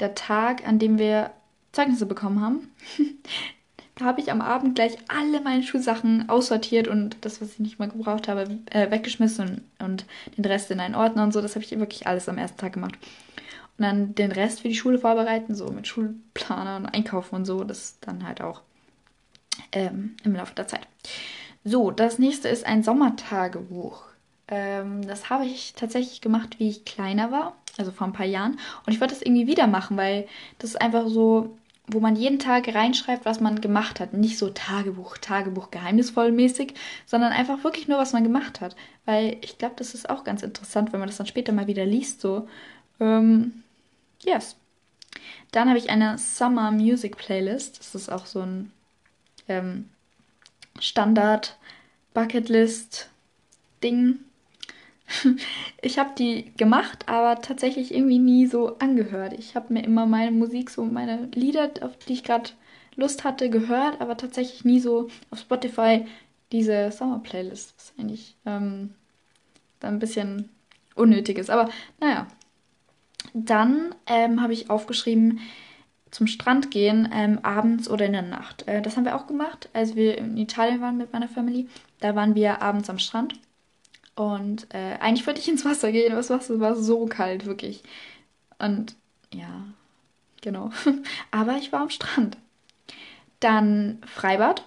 der 0.00 0.14
Tag, 0.14 0.66
an 0.66 0.78
dem 0.78 0.98
wir 0.98 1.30
Zeugnisse 1.72 2.06
bekommen 2.06 2.40
haben. 2.40 2.70
da 3.96 4.06
habe 4.06 4.20
ich 4.20 4.30
am 4.30 4.40
Abend 4.40 4.74
gleich 4.74 4.96
alle 5.08 5.40
meine 5.40 5.62
Schulsachen 5.62 6.28
aussortiert 6.28 6.88
und 6.88 7.16
das, 7.22 7.40
was 7.40 7.52
ich 7.52 7.58
nicht 7.58 7.78
mehr 7.78 7.88
gebraucht 7.88 8.28
habe, 8.28 8.58
äh, 8.70 8.90
weggeschmissen 8.90 9.62
und, 9.78 9.84
und, 9.84 10.06
den 10.36 10.44
Rest 10.44 10.70
in 10.70 10.80
einen 10.80 10.94
Ordner 10.94 11.24
und 11.24 11.32
so. 11.32 11.40
Das 11.40 11.54
habe 11.54 11.64
ich 11.64 11.78
wirklich 11.78 12.06
alles 12.06 12.28
am 12.28 12.38
ersten 12.38 12.58
Tag 12.58 12.72
gemacht. 12.72 12.96
Und 13.76 13.84
dann 13.84 14.14
den 14.14 14.32
Rest 14.32 14.60
für 14.60 14.68
die 14.68 14.74
Schule 14.74 14.98
vorbereiten, 14.98 15.54
so 15.54 15.70
mit 15.70 15.86
Schulplaner 15.86 16.76
und 16.76 16.86
Einkaufen 16.86 17.36
und 17.36 17.44
so. 17.44 17.64
Das 17.64 17.98
dann 18.00 18.26
halt 18.26 18.40
auch 18.40 18.62
ähm, 19.72 20.16
im 20.24 20.34
Laufe 20.34 20.54
der 20.54 20.68
Zeit. 20.68 20.86
So, 21.64 21.90
das 21.90 22.18
nächste 22.18 22.48
ist 22.48 22.64
ein 22.66 22.82
Sommertagebuch. 22.82 24.02
Ähm, 24.48 25.06
das 25.06 25.30
habe 25.30 25.44
ich 25.44 25.74
tatsächlich 25.74 26.20
gemacht, 26.20 26.58
wie 26.58 26.68
ich 26.68 26.84
kleiner 26.84 27.30
war, 27.30 27.56
also 27.76 27.92
vor 27.92 28.06
ein 28.06 28.12
paar 28.12 28.26
Jahren. 28.26 28.58
Und 28.86 28.92
ich 28.92 29.00
wollte 29.00 29.14
das 29.14 29.22
irgendwie 29.22 29.46
wieder 29.46 29.66
machen, 29.66 29.96
weil 29.96 30.26
das 30.58 30.70
ist 30.70 30.80
einfach 30.80 31.06
so, 31.08 31.56
wo 31.86 32.00
man 32.00 32.16
jeden 32.16 32.38
Tag 32.38 32.74
reinschreibt, 32.74 33.24
was 33.24 33.40
man 33.40 33.60
gemacht 33.60 34.00
hat. 34.00 34.12
Nicht 34.12 34.38
so 34.38 34.50
Tagebuch, 34.50 35.18
Tagebuch 35.18 35.70
geheimnisvoll 35.70 36.32
mäßig, 36.32 36.74
sondern 37.06 37.32
einfach 37.32 37.64
wirklich 37.64 37.88
nur, 37.88 37.98
was 37.98 38.12
man 38.12 38.24
gemacht 38.24 38.60
hat. 38.60 38.76
Weil 39.04 39.36
ich 39.42 39.58
glaube, 39.58 39.74
das 39.76 39.94
ist 39.94 40.08
auch 40.08 40.24
ganz 40.24 40.42
interessant, 40.42 40.92
wenn 40.92 41.00
man 41.00 41.08
das 41.08 41.16
dann 41.18 41.26
später 41.26 41.52
mal 41.52 41.66
wieder 41.66 41.86
liest. 41.86 42.20
So, 42.20 42.48
ähm, 43.00 43.62
yes. 44.22 44.56
Dann 45.52 45.68
habe 45.68 45.78
ich 45.78 45.90
eine 45.90 46.18
Summer 46.18 46.70
Music 46.70 47.16
Playlist. 47.16 47.78
Das 47.80 47.94
ist 47.94 48.10
auch 48.10 48.26
so 48.26 48.40
ein 48.40 48.70
ähm, 49.48 49.88
Standard 50.80 51.56
Bucketlist 52.14 53.10
Ding, 53.82 54.18
ich 55.82 55.98
habe 55.98 56.10
die 56.18 56.52
gemacht, 56.56 57.08
aber 57.08 57.40
tatsächlich 57.40 57.94
irgendwie 57.94 58.18
nie 58.18 58.46
so 58.46 58.76
angehört. 58.78 59.32
Ich 59.32 59.54
habe 59.54 59.72
mir 59.72 59.84
immer 59.84 60.06
meine 60.06 60.32
Musik, 60.32 60.70
so 60.70 60.84
meine 60.84 61.28
Lieder, 61.34 61.70
auf 61.80 61.96
die 61.96 62.14
ich 62.14 62.24
gerade 62.24 62.50
Lust 62.96 63.24
hatte, 63.24 63.48
gehört, 63.48 64.00
aber 64.00 64.16
tatsächlich 64.16 64.64
nie 64.64 64.80
so 64.80 65.08
auf 65.30 65.40
Spotify 65.40 66.06
diese 66.52 66.90
Sommer-Playlist, 66.90 67.74
was 67.76 67.92
eigentlich 67.98 68.36
ähm, 68.44 68.94
dann 69.80 69.94
ein 69.94 69.98
bisschen 70.00 70.48
unnötig 70.94 71.38
ist. 71.38 71.50
Aber 71.50 71.70
naja. 72.00 72.26
Dann 73.34 73.94
ähm, 74.06 74.40
habe 74.40 74.52
ich 74.52 74.70
aufgeschrieben, 74.70 75.40
zum 76.10 76.26
Strand 76.26 76.70
gehen, 76.70 77.08
ähm, 77.12 77.40
abends 77.42 77.88
oder 77.88 78.06
in 78.06 78.12
der 78.12 78.22
Nacht. 78.22 78.66
Äh, 78.66 78.82
das 78.82 78.96
haben 78.96 79.04
wir 79.04 79.16
auch 79.16 79.26
gemacht, 79.26 79.68
als 79.72 79.94
wir 79.96 80.18
in 80.18 80.36
Italien 80.36 80.80
waren 80.80 80.96
mit 80.96 81.12
meiner 81.12 81.28
Family. 81.28 81.68
Da 82.00 82.14
waren 82.14 82.34
wir 82.34 82.62
abends 82.62 82.88
am 82.90 82.98
Strand 82.98 83.34
und 84.18 84.66
äh, 84.74 84.96
eigentlich 84.98 85.26
wollte 85.28 85.40
ich 85.40 85.48
ins 85.48 85.64
Wasser 85.64 85.92
gehen, 85.92 86.10
aber 86.10 86.20
das 86.20 86.30
Wasser 86.30 86.58
war 86.58 86.74
so 86.74 87.06
kalt, 87.06 87.46
wirklich. 87.46 87.84
Und 88.58 88.96
ja, 89.32 89.62
genau. 90.40 90.72
aber 91.30 91.56
ich 91.58 91.70
war 91.70 91.82
am 91.82 91.90
Strand. 91.90 92.36
Dann 93.38 94.00
Freibad. 94.06 94.64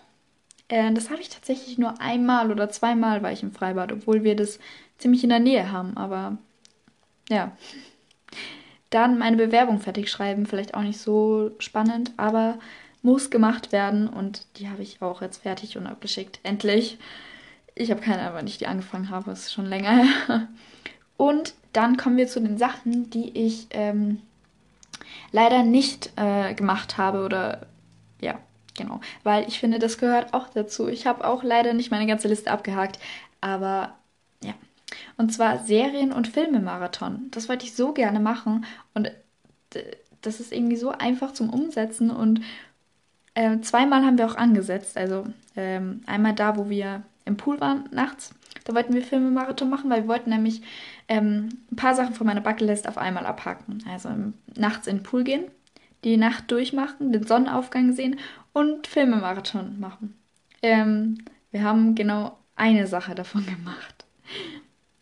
Äh, 0.69 0.93
das 0.93 1.09
habe 1.09 1.21
ich 1.21 1.27
tatsächlich 1.27 1.77
nur 1.77 1.99
einmal 1.99 2.49
oder 2.49 2.69
zweimal 2.69 3.23
war 3.23 3.33
ich 3.33 3.43
im 3.43 3.51
Freibad, 3.51 3.91
obwohl 3.91 4.23
wir 4.23 4.37
das 4.37 4.57
ziemlich 4.97 5.23
in 5.23 5.29
der 5.29 5.39
Nähe 5.39 5.69
haben. 5.69 5.97
Aber 5.97 6.37
ja. 7.29 7.51
Dann 8.91 9.17
meine 9.17 9.37
Bewerbung 9.37 9.79
fertig 9.79 10.11
schreiben, 10.11 10.45
vielleicht 10.45 10.75
auch 10.75 10.83
nicht 10.83 10.99
so 10.99 11.51
spannend, 11.57 12.11
aber 12.17 12.59
muss 13.01 13.31
gemacht 13.31 13.71
werden 13.71 14.07
und 14.07 14.45
die 14.57 14.69
habe 14.69 14.83
ich 14.83 15.01
auch 15.01 15.21
jetzt 15.21 15.41
fertig 15.41 15.77
und 15.77 15.87
abgeschickt. 15.87 16.39
Endlich. 16.43 16.99
Ich 17.73 17.89
habe 17.89 18.01
keine 18.01 18.21
Ahnung, 18.21 18.35
wann 18.35 18.47
ich 18.47 18.59
die 18.59 18.67
angefangen 18.67 19.09
habe, 19.09 19.31
ist 19.31 19.51
schon 19.51 19.65
länger 19.65 20.03
her. 20.03 20.47
Und 21.17 21.53
dann 21.71 21.97
kommen 21.97 22.17
wir 22.17 22.27
zu 22.27 22.41
den 22.41 22.57
Sachen, 22.57 23.11
die 23.11 23.29
ich 23.37 23.67
ähm, 23.71 24.21
leider 25.31 25.63
nicht 25.63 26.11
äh, 26.15 26.55
gemacht 26.55 26.97
habe 26.97 27.23
oder 27.23 27.67
ja, 28.19 28.39
genau. 28.75 29.01
Weil 29.23 29.47
ich 29.47 29.59
finde, 29.59 29.77
das 29.77 29.97
gehört 29.97 30.33
auch 30.33 30.49
dazu. 30.49 30.87
Ich 30.87 31.05
habe 31.05 31.25
auch 31.25 31.43
leider 31.43 31.73
nicht 31.73 31.91
meine 31.91 32.07
ganze 32.07 32.27
Liste 32.27 32.51
abgehakt, 32.51 32.99
aber 33.39 33.95
ja. 34.43 34.53
Und 35.21 35.31
zwar 35.31 35.59
Serien- 35.59 36.13
und 36.13 36.27
Filmemarathon. 36.27 37.27
Das 37.29 37.47
wollte 37.47 37.63
ich 37.63 37.75
so 37.75 37.93
gerne 37.93 38.19
machen 38.19 38.65
und 38.95 39.11
das 40.21 40.39
ist 40.39 40.51
irgendwie 40.51 40.77
so 40.77 40.89
einfach 40.89 41.31
zum 41.31 41.51
Umsetzen 41.51 42.09
und 42.09 42.41
äh, 43.35 43.59
zweimal 43.59 44.03
haben 44.03 44.17
wir 44.17 44.25
auch 44.25 44.35
angesetzt. 44.35 44.97
Also 44.97 45.27
ähm, 45.55 46.01
einmal 46.07 46.33
da, 46.33 46.57
wo 46.57 46.71
wir 46.71 47.03
im 47.25 47.37
Pool 47.37 47.61
waren 47.61 47.87
nachts. 47.91 48.33
Da 48.63 48.73
wollten 48.73 48.95
wir 48.95 49.03
Filmemarathon 49.03 49.69
machen, 49.69 49.91
weil 49.91 50.01
wir 50.01 50.07
wollten 50.07 50.31
nämlich 50.31 50.63
ähm, 51.07 51.49
ein 51.71 51.75
paar 51.75 51.93
Sachen 51.93 52.15
von 52.15 52.25
meiner 52.25 52.41
Bucketlist 52.41 52.87
auf 52.87 52.97
einmal 52.97 53.27
abhaken. 53.27 53.83
Also 53.87 54.09
nachts 54.55 54.87
in 54.87 54.97
den 54.97 55.03
Pool 55.03 55.23
gehen, 55.23 55.43
die 56.03 56.17
Nacht 56.17 56.49
durchmachen, 56.49 57.11
den 57.11 57.27
Sonnenaufgang 57.27 57.93
sehen 57.93 58.19
und 58.53 58.87
Filmemarathon 58.87 59.79
machen. 59.79 60.17
Ähm, 60.63 61.19
wir 61.51 61.61
haben 61.61 61.93
genau 61.93 62.39
eine 62.55 62.87
Sache 62.87 63.15
davon 63.15 63.45
gemacht. 63.57 63.90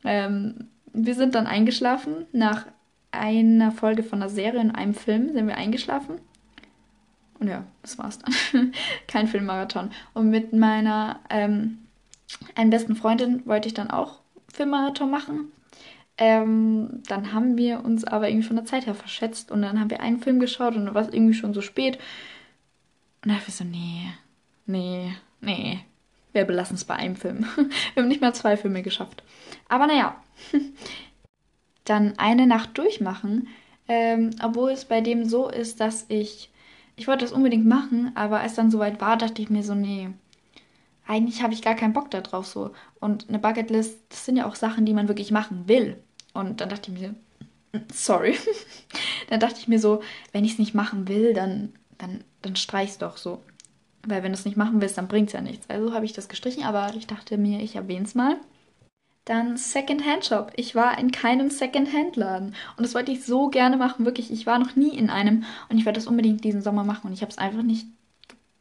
Ähm, 0.03 0.67
wir 0.93 1.15
sind 1.15 1.35
dann 1.35 1.47
eingeschlafen. 1.47 2.25
Nach 2.31 2.65
einer 3.11 3.71
Folge 3.71 4.03
von 4.03 4.21
einer 4.21 4.29
Serie 4.29 4.61
in 4.61 4.71
einem 4.71 4.93
Film 4.93 5.33
sind 5.33 5.47
wir 5.47 5.57
eingeschlafen. 5.57 6.15
Und 7.39 7.47
ja, 7.47 7.65
das 7.81 7.97
war's 7.97 8.19
dann. 8.19 8.73
Kein 9.07 9.27
Filmmarathon. 9.27 9.91
Und 10.13 10.29
mit 10.29 10.53
meiner 10.53 11.19
ähm, 11.29 11.79
einen 12.55 12.69
besten 12.69 12.95
Freundin 12.95 13.45
wollte 13.45 13.67
ich 13.67 13.73
dann 13.73 13.89
auch 13.89 14.19
Filmmarathon 14.53 15.09
machen. 15.09 15.51
Ähm, 16.17 17.01
dann 17.07 17.33
haben 17.33 17.57
wir 17.57 17.85
uns 17.85 18.03
aber 18.03 18.29
irgendwie 18.29 18.47
von 18.47 18.57
der 18.57 18.65
Zeit 18.65 18.85
her 18.85 18.95
verschätzt 18.95 19.51
und 19.51 19.61
dann 19.61 19.79
haben 19.79 19.89
wir 19.89 20.01
einen 20.01 20.19
Film 20.19 20.41
geschaut 20.41 20.75
und 20.75 20.85
dann 20.85 20.93
war 20.93 21.03
es 21.03 21.13
irgendwie 21.13 21.33
schon 21.33 21.53
so 21.53 21.61
spät. 21.61 21.95
Und 23.21 23.29
dann 23.29 23.35
habe 23.35 23.45
ich 23.47 23.55
so, 23.55 23.63
nee, 23.63 24.11
nee, 24.65 25.13
nee, 25.39 25.79
wir 26.33 26.45
belassen 26.45 26.75
es 26.75 26.85
bei 26.85 26.95
einem 26.95 27.15
Film. 27.15 27.45
wir 27.93 28.03
haben 28.03 28.07
nicht 28.07 28.21
mal 28.21 28.33
zwei 28.33 28.57
Filme 28.57 28.81
geschafft. 28.81 29.23
Aber 29.67 29.87
naja, 29.87 30.15
dann 31.85 32.17
eine 32.17 32.47
Nacht 32.47 32.77
durchmachen, 32.77 33.47
ähm, 33.87 34.31
obwohl 34.41 34.71
es 34.71 34.85
bei 34.85 35.01
dem 35.01 35.25
so 35.25 35.49
ist, 35.49 35.79
dass 35.79 36.05
ich, 36.09 36.51
ich 36.95 37.07
wollte 37.07 37.25
das 37.25 37.33
unbedingt 37.33 37.65
machen, 37.65 38.11
aber 38.15 38.39
als 38.39 38.55
dann 38.55 38.71
soweit 38.71 39.01
war, 39.01 39.17
dachte 39.17 39.41
ich 39.41 39.49
mir 39.49 39.63
so, 39.63 39.73
nee, 39.73 40.09
eigentlich 41.07 41.41
habe 41.41 41.53
ich 41.53 41.63
gar 41.63 41.73
keinen 41.73 41.93
Bock 41.93 42.11
darauf 42.11 42.45
so. 42.45 42.71
Und 42.99 43.29
eine 43.29 43.39
Bucketlist, 43.39 43.97
das 44.09 44.25
sind 44.25 44.37
ja 44.37 44.45
auch 44.45 44.55
Sachen, 44.55 44.85
die 44.85 44.93
man 44.93 45.07
wirklich 45.07 45.31
machen 45.31 45.67
will. 45.67 45.97
Und 46.33 46.61
dann 46.61 46.69
dachte 46.69 46.91
ich 46.91 46.99
mir, 46.99 47.15
sorry. 47.91 48.37
dann 49.29 49.39
dachte 49.39 49.59
ich 49.59 49.67
mir 49.67 49.79
so, 49.79 50.03
wenn 50.31 50.45
ich 50.45 50.53
es 50.53 50.59
nicht 50.59 50.75
machen 50.75 51.07
will, 51.07 51.33
dann, 51.33 51.73
dann, 51.97 52.23
dann 52.43 52.55
streich's 52.55 52.99
doch 52.99 53.17
so. 53.17 53.41
Weil 54.09 54.23
wenn 54.23 54.31
du 54.31 54.37
es 54.37 54.45
nicht 54.45 54.57
machen 54.57 54.81
willst, 54.81 54.97
dann 54.97 55.07
bringt 55.07 55.27
es 55.27 55.33
ja 55.33 55.41
nichts. 55.41 55.69
Also 55.69 55.93
habe 55.93 56.05
ich 56.05 56.13
das 56.13 56.29
gestrichen, 56.29 56.63
aber 56.63 56.93
ich 56.95 57.07
dachte 57.07 57.37
mir, 57.37 57.61
ich 57.61 57.75
erwähne 57.75 58.05
es 58.05 58.15
mal. 58.15 58.37
Dann 59.25 59.57
Second-Hand-Shop. 59.57 60.53
Ich 60.55 60.73
war 60.73 60.97
in 60.97 61.11
keinem 61.11 61.49
Second-Hand-Laden. 61.49 62.55
Und 62.77 62.83
das 62.83 62.95
wollte 62.95 63.11
ich 63.11 63.23
so 63.25 63.49
gerne 63.49 63.77
machen, 63.77 64.05
wirklich. 64.05 64.31
Ich 64.31 64.47
war 64.47 64.57
noch 64.57 64.75
nie 64.75 64.97
in 64.97 65.09
einem. 65.09 65.43
Und 65.69 65.77
ich 65.77 65.85
werde 65.85 65.99
das 65.99 66.07
unbedingt 66.07 66.43
diesen 66.43 66.61
Sommer 66.61 66.83
machen. 66.83 67.07
Und 67.07 67.13
ich 67.13 67.21
habe 67.21 67.31
es 67.31 67.37
einfach 67.37 67.61
nicht 67.61 67.85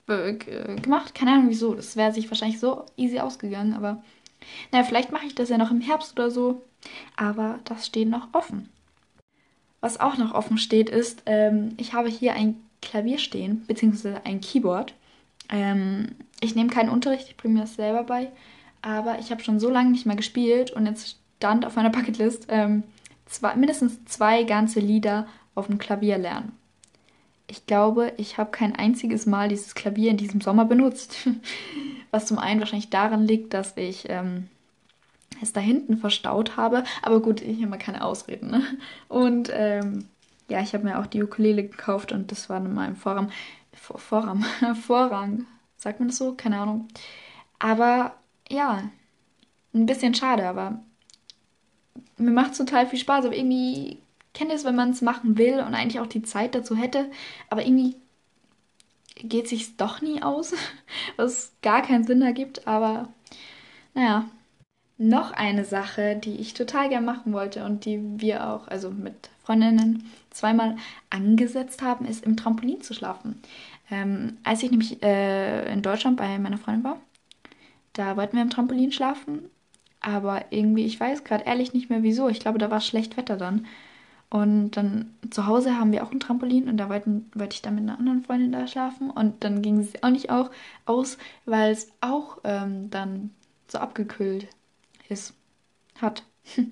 gemacht. 0.06 1.14
Keine 1.14 1.32
Ahnung 1.32 1.48
wieso. 1.48 1.74
Das 1.74 1.96
wäre 1.96 2.12
sich 2.12 2.30
wahrscheinlich 2.30 2.60
so 2.60 2.84
easy 2.96 3.18
ausgegangen. 3.18 3.74
Aber 3.74 4.02
naja, 4.72 4.84
vielleicht 4.84 5.12
mache 5.12 5.26
ich 5.26 5.34
das 5.34 5.48
ja 5.48 5.58
noch 5.58 5.70
im 5.70 5.80
Herbst 5.80 6.12
oder 6.18 6.30
so. 6.30 6.62
Aber 7.16 7.58
das 7.64 7.86
steht 7.86 8.08
noch 8.08 8.28
offen. 8.32 8.68
Was 9.80 10.00
auch 10.00 10.16
noch 10.16 10.34
offen 10.34 10.58
steht, 10.58 10.90
ist, 10.90 11.22
ähm, 11.26 11.74
ich 11.76 11.92
habe 11.92 12.08
hier 12.08 12.34
ein 12.34 12.56
Klavier 12.82 13.18
stehen, 13.18 13.64
beziehungsweise 13.66 14.24
ein 14.24 14.40
Keyboard. 14.40 14.94
Ähm, 15.48 16.14
ich 16.40 16.54
nehme 16.54 16.70
keinen 16.70 16.90
Unterricht, 16.90 17.28
ich 17.28 17.36
bringe 17.36 17.54
mir 17.54 17.60
das 17.62 17.74
selber 17.74 18.04
bei 18.04 18.30
aber 18.82 19.18
ich 19.18 19.30
habe 19.30 19.42
schon 19.42 19.60
so 19.60 19.70
lange 19.70 19.90
nicht 19.90 20.06
mehr 20.06 20.16
gespielt 20.16 20.70
und 20.70 20.86
jetzt 20.86 21.18
stand 21.36 21.66
auf 21.66 21.76
meiner 21.76 21.90
Bucketlist 21.98 22.46
ähm, 22.48 22.84
zwei, 23.26 23.54
mindestens 23.56 24.04
zwei 24.04 24.44
ganze 24.44 24.80
Lieder 24.80 25.26
auf 25.54 25.66
dem 25.66 25.78
Klavier 25.78 26.18
lernen. 26.18 26.52
Ich 27.50 27.66
glaube, 27.66 28.12
ich 28.18 28.36
habe 28.36 28.50
kein 28.50 28.76
einziges 28.76 29.24
Mal 29.24 29.48
dieses 29.48 29.74
Klavier 29.74 30.10
in 30.10 30.18
diesem 30.18 30.40
Sommer 30.40 30.66
benutzt. 30.66 31.28
Was 32.10 32.26
zum 32.26 32.38
einen 32.38 32.60
wahrscheinlich 32.60 32.90
daran 32.90 33.26
liegt, 33.26 33.54
dass 33.54 33.76
ich 33.76 34.06
ähm, 34.08 34.48
es 35.42 35.52
da 35.52 35.60
hinten 35.60 35.96
verstaut 35.96 36.56
habe. 36.56 36.84
Aber 37.02 37.20
gut, 37.20 37.40
ich 37.40 37.58
habe 37.58 37.68
mal 37.68 37.78
keine 37.78 38.04
Ausreden. 38.04 38.50
Ne? 38.50 38.62
Und 39.08 39.50
ähm, 39.52 40.08
ja, 40.50 40.60
ich 40.60 40.74
habe 40.74 40.84
mir 40.84 40.98
auch 40.98 41.06
die 41.06 41.22
Ukulele 41.22 41.62
gekauft 41.62 42.12
und 42.12 42.32
das 42.32 42.48
war 42.50 42.58
in 42.58 42.74
meinem 42.74 42.96
Vorrang. 42.96 43.30
Vor, 43.80 43.99
Vorrang, 43.99 44.44
Vorrang. 44.87 45.47
Sagt 45.76 46.00
man 46.00 46.08
das 46.08 46.18
so? 46.18 46.35
Keine 46.35 46.58
Ahnung. 46.58 46.88
Aber 47.58 48.14
ja, 48.49 48.90
ein 49.75 49.87
bisschen 49.87 50.14
schade, 50.14 50.49
aber 50.49 50.80
mir 52.16 52.30
macht 52.30 52.52
es 52.52 52.58
total 52.58 52.87
viel 52.87 52.99
Spaß. 52.99 53.25
Aber 53.25 53.37
irgendwie 53.37 53.99
kennt 54.35 54.50
ihr 54.50 54.56
es, 54.56 54.64
wenn 54.64 54.76
man 54.76 54.90
es 54.90 55.02
machen 55.02 55.38
will 55.38 55.61
und 55.61 55.75
eigentlich 55.75 56.00
auch 56.00 56.06
die 56.06 56.23
Zeit 56.23 56.54
dazu 56.54 56.76
hätte, 56.76 57.11
aber 57.50 57.64
irgendwie 57.64 57.97
geht 59.16 59.49
sich 59.49 59.76
doch 59.76 60.00
nie 60.00 60.23
aus, 60.23 60.54
was 61.16 61.52
gar 61.62 61.82
keinen 61.82 62.04
Sinn 62.04 62.23
ergibt. 62.23 62.66
Aber 62.66 63.08
naja, 63.94 64.28
noch 64.98 65.30
eine 65.30 65.64
Sache, 65.64 66.16
die 66.16 66.36
ich 66.36 66.54
total 66.54 66.88
gern 66.88 67.04
machen 67.04 67.32
wollte 67.32 67.64
und 67.64 67.84
die 67.84 68.00
wir 68.16 68.48
auch, 68.48 68.66
also 68.66 68.90
mit 68.90 69.30
Freundinnen 69.44 70.10
zweimal 70.30 70.76
angesetzt 71.08 71.82
haben, 71.82 72.04
ist 72.04 72.24
im 72.24 72.36
Trampolin 72.36 72.82
zu 72.82 72.94
schlafen. 72.94 73.40
Ähm, 73.90 74.38
als 74.42 74.62
ich 74.62 74.70
nämlich 74.70 75.02
äh, 75.02 75.72
in 75.72 75.82
Deutschland 75.82 76.16
bei 76.16 76.38
meiner 76.38 76.58
Freundin 76.58 76.84
war, 76.84 77.00
da 77.92 78.16
wollten 78.16 78.36
wir 78.36 78.42
im 78.42 78.50
Trampolin 78.50 78.92
schlafen, 78.92 79.50
aber 80.00 80.46
irgendwie, 80.50 80.84
ich 80.84 80.98
weiß 80.98 81.24
gerade 81.24 81.44
ehrlich 81.44 81.72
nicht 81.72 81.90
mehr 81.90 82.02
wieso. 82.02 82.28
Ich 82.28 82.40
glaube, 82.40 82.58
da 82.58 82.70
war 82.70 82.80
schlecht 82.80 83.16
Wetter 83.16 83.36
dann. 83.36 83.66
Und 84.30 84.72
dann 84.72 85.14
zu 85.30 85.46
Hause 85.46 85.78
haben 85.78 85.90
wir 85.90 86.04
auch 86.04 86.12
ein 86.12 86.20
Trampolin 86.20 86.68
und 86.68 86.76
da 86.76 86.90
wollte 86.90 87.22
ich 87.50 87.62
dann 87.62 87.76
mit 87.76 87.84
einer 87.84 87.98
anderen 87.98 88.22
Freundin 88.22 88.52
da 88.52 88.66
schlafen. 88.66 89.10
Und 89.10 89.42
dann 89.42 89.62
ging 89.62 89.78
es 89.78 90.02
auch 90.02 90.10
nicht 90.10 90.30
auch 90.30 90.50
aus, 90.84 91.16
weil 91.46 91.72
es 91.72 91.90
auch 92.00 92.38
ähm, 92.44 92.90
dann 92.90 93.30
so 93.68 93.78
abgekühlt 93.78 94.46
ist, 95.08 95.34
hat. 96.00 96.24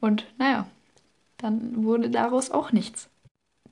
Und 0.00 0.26
naja, 0.38 0.68
dann 1.36 1.84
wurde 1.84 2.10
daraus 2.10 2.50
auch 2.50 2.72
nichts. 2.72 3.08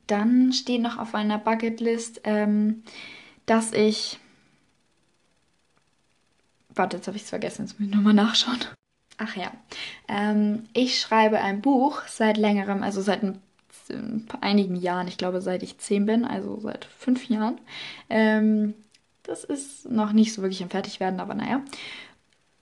Dann 0.06 0.52
steht 0.52 0.82
noch 0.82 0.98
auf 0.98 1.14
einer 1.14 1.38
Bucketlist, 1.38 2.20
ähm, 2.24 2.84
dass 3.44 3.72
ich 3.72 4.18
Warte, 6.76 6.98
jetzt 6.98 7.06
habe 7.06 7.16
ich 7.16 7.24
es 7.24 7.30
vergessen, 7.30 7.62
jetzt 7.62 7.80
muss 7.80 7.88
ich 7.88 7.94
nochmal 7.94 8.12
nachschauen. 8.12 8.58
Ach 9.16 9.34
ja, 9.34 9.50
ähm, 10.08 10.64
ich 10.74 11.00
schreibe 11.00 11.40
ein 11.40 11.62
Buch 11.62 12.02
seit 12.06 12.36
längerem, 12.36 12.82
also 12.82 13.00
seit 13.00 13.22
ein, 13.22 13.40
einigen 14.42 14.76
Jahren, 14.76 15.08
ich 15.08 15.16
glaube 15.16 15.40
seit 15.40 15.62
ich 15.62 15.78
zehn 15.78 16.04
bin, 16.04 16.26
also 16.26 16.60
seit 16.60 16.84
fünf 16.84 17.28
Jahren. 17.30 17.58
Ähm, 18.10 18.74
das 19.22 19.42
ist 19.42 19.90
noch 19.90 20.12
nicht 20.12 20.34
so 20.34 20.42
wirklich 20.42 20.62
am 20.62 20.70
Fertigwerden, 20.70 21.18
aber 21.18 21.34
naja. 21.34 21.62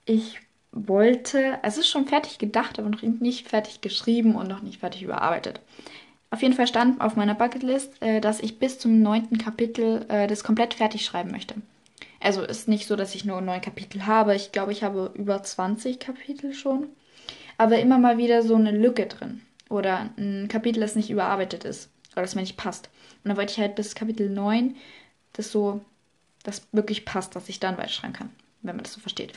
Ich 0.06 0.38
wollte, 0.75 1.59
es 1.62 1.78
ist 1.78 1.88
schon 1.88 2.07
fertig 2.07 2.38
gedacht, 2.38 2.78
aber 2.78 2.88
noch 2.88 3.02
nicht 3.02 3.49
fertig 3.49 3.81
geschrieben 3.81 4.35
und 4.35 4.49
noch 4.49 4.62
nicht 4.62 4.81
fertig 4.81 5.02
überarbeitet. 5.02 5.61
Auf 6.31 6.43
jeden 6.43 6.54
Fall 6.54 6.66
stand 6.66 7.00
auf 7.00 7.14
meiner 7.14 7.35
Bucketlist, 7.35 8.02
äh, 8.02 8.21
dass 8.21 8.40
ich 8.40 8.59
bis 8.59 8.81
zum 8.81 9.00
neunten 9.00 9.38
Kapitel 9.38 10.04
äh, 10.09 10.26
das 10.26 10.43
komplett 10.43 10.75
fertig 10.75 11.04
schreiben 11.04 11.31
möchte. 11.31 11.54
Also 12.19 12.43
ist 12.43 12.66
nicht 12.66 12.88
so, 12.88 12.97
dass 12.97 13.14
ich 13.14 13.25
nur 13.25 13.40
neun 13.40 13.61
Kapitel 13.61 14.07
habe. 14.07 14.35
Ich 14.35 14.50
glaube, 14.50 14.73
ich 14.73 14.83
habe 14.83 15.12
über 15.14 15.43
20 15.43 16.00
Kapitel 16.00 16.52
schon. 16.52 16.88
Aber 17.57 17.78
immer 17.78 17.99
mal 17.99 18.19
wieder 18.19 18.43
so 18.43 18.57
eine 18.57 18.73
Lücke 18.73 19.07
drin. 19.07 19.43
Oder 19.69 20.11
ein 20.16 20.49
Kapitel, 20.49 20.81
das 20.81 20.97
nicht 20.97 21.11
überarbeitet 21.11 21.64
ist. 21.64 21.90
Oder 22.14 22.23
das 22.23 22.35
mir 22.35 22.40
nicht 22.40 22.57
passt. 22.57 22.88
Und 23.23 23.28
dann 23.28 23.37
wollte 23.37 23.52
ich 23.52 23.59
halt 23.61 23.76
bis 23.76 23.95
Kapitel 23.95 24.28
9, 24.28 24.75
das 25.35 25.52
so, 25.52 25.83
das 26.43 26.66
wirklich 26.73 27.04
passt, 27.04 27.37
dass 27.37 27.49
ich 27.49 27.61
dann 27.61 27.78
weiterschreiben 27.78 28.14
kann. 28.14 28.31
Wenn 28.62 28.75
man 28.75 28.83
das 28.83 28.95
so 28.95 29.00
versteht. 29.00 29.33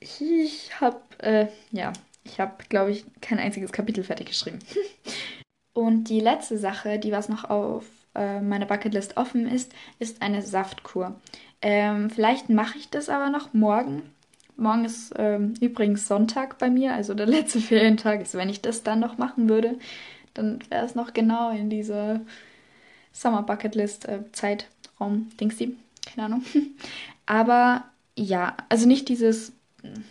Ich 0.00 0.80
habe, 0.80 1.00
äh, 1.18 1.46
ja, 1.72 1.92
ich 2.24 2.40
habe, 2.40 2.54
glaube 2.68 2.92
ich, 2.92 3.04
kein 3.20 3.38
einziges 3.38 3.72
Kapitel 3.72 4.04
fertig 4.04 4.28
geschrieben. 4.28 4.58
Und 5.72 6.04
die 6.04 6.20
letzte 6.20 6.58
Sache, 6.58 6.98
die 6.98 7.12
was 7.12 7.28
noch 7.28 7.44
auf 7.44 7.84
äh, 8.14 8.40
meiner 8.40 8.66
Bucketlist 8.66 9.16
offen 9.16 9.46
ist, 9.46 9.72
ist 9.98 10.22
eine 10.22 10.42
Saftkur. 10.42 11.20
Ähm, 11.62 12.10
vielleicht 12.10 12.48
mache 12.48 12.78
ich 12.78 12.90
das 12.90 13.08
aber 13.08 13.30
noch 13.30 13.54
morgen. 13.54 14.02
Morgen 14.56 14.84
ist 14.84 15.14
ähm, 15.16 15.54
übrigens 15.60 16.08
Sonntag 16.08 16.58
bei 16.58 16.68
mir, 16.68 16.94
also 16.94 17.14
der 17.14 17.26
letzte 17.28 17.60
Ferientag 17.60 18.20
ist. 18.20 18.34
Wenn 18.34 18.48
ich 18.48 18.60
das 18.60 18.82
dann 18.82 19.00
noch 19.00 19.18
machen 19.18 19.48
würde, 19.48 19.78
dann 20.34 20.58
wäre 20.68 20.84
es 20.84 20.94
noch 20.94 21.12
genau 21.12 21.50
in 21.50 21.70
dieser 21.70 22.20
Summer 23.12 23.42
Bucket 23.42 23.74
List 23.74 24.06
äh, 24.08 24.20
Zeitraum, 24.32 25.30
Dingsy, 25.40 25.76
keine 26.06 26.26
Ahnung. 26.26 26.44
aber 27.26 27.84
ja, 28.16 28.56
also 28.68 28.86
nicht 28.86 29.08
dieses 29.08 29.52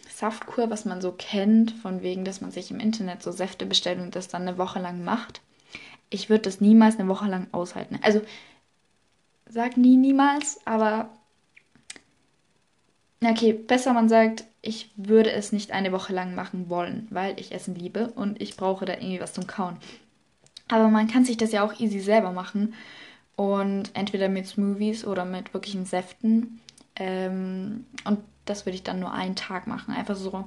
Saftkur, 0.10 0.70
was 0.70 0.86
man 0.86 1.02
so 1.02 1.12
kennt, 1.12 1.72
von 1.72 2.02
wegen, 2.02 2.26
dass 2.26 2.42
man 2.42 2.52
sich 2.52 2.72
im 2.72 2.80
Internet 2.80 3.24
so 3.24 3.32
Säfte 3.32 3.66
bestellt 3.66 4.00
und 4.00 4.16
das 4.16 4.28
dann 4.28 4.44
eine 4.44 4.58
Woche 4.58 4.80
lang 4.80 5.04
macht. 5.04 5.42
Ich 6.10 6.30
würde 6.30 6.44
das 6.44 6.62
niemals 6.62 6.98
eine 6.98 7.10
Woche 7.10 7.28
lang 7.28 7.48
aushalten. 7.52 8.00
Also, 8.02 8.22
sag 9.50 9.78
nie 9.78 9.98
niemals, 9.98 10.60
aber 10.66 11.10
okay, 13.24 13.54
besser 13.54 13.94
man 13.94 14.10
sagt, 14.10 14.46
ich 14.62 14.92
würde 14.96 15.32
es 15.32 15.52
nicht 15.52 15.72
eine 15.72 15.92
Woche 15.92 16.14
lang 16.14 16.36
machen 16.36 16.70
wollen, 16.70 17.08
weil 17.10 17.40
ich 17.40 17.52
Essen 17.52 17.76
liebe 17.76 18.12
und 18.12 18.42
ich 18.42 18.58
brauche 18.58 18.86
da 18.86 18.94
irgendwie 18.94 19.22
was 19.22 19.34
zum 19.34 19.48
Kauen. 19.48 19.78
Aber 20.68 20.90
man 20.90 21.08
kann 21.08 21.26
sich 21.26 21.38
das 21.38 21.52
ja 21.52 21.64
auch 21.64 21.80
easy 21.80 22.00
selber 22.00 22.32
machen 22.32 22.74
und 23.36 23.92
entweder 23.94 24.28
mit 24.28 24.48
Smoothies 24.48 25.06
oder 25.06 25.24
mit 25.24 25.54
wirklichen 25.54 25.86
Säften. 25.86 26.60
Ähm, 26.96 27.86
und 28.04 28.20
das 28.50 28.66
würde 28.66 28.76
ich 28.76 28.84
dann 28.84 29.00
nur 29.00 29.14
einen 29.14 29.36
Tag 29.36 29.68
machen. 29.68 29.94
Einfach 29.94 30.16
so 30.16 30.46